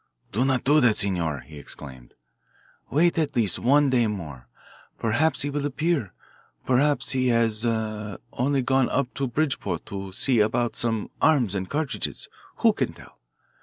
"Do 0.31 0.43
not 0.45 0.63
do 0.63 0.79
that, 0.81 0.97
Senor," 0.97 1.41
he 1.41 1.59
exclaimed. 1.59 2.15
"Wait 2.89 3.19
at 3.19 3.35
least 3.35 3.59
one 3.59 3.91
day 3.91 4.07
more. 4.07 4.47
Perhaps 4.97 5.43
he 5.43 5.51
will 5.51 5.63
appear. 5.63 6.11
Perhaps 6.65 7.11
he 7.11 7.27
has 7.27 7.67
only 8.33 8.63
gone 8.63 8.89
up 8.89 9.13
to 9.13 9.27
Bridgeport 9.27 9.85
to 9.85 10.11
see 10.11 10.39
about 10.39 10.75
some 10.75 11.11
arms 11.21 11.53
and 11.53 11.69
cartridges 11.69 12.29
who 12.55 12.73
can 12.73 12.93
tell? 12.93 13.19